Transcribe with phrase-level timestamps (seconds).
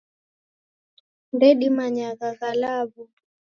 [1.35, 3.03] Ndedimanyagha gha law'u.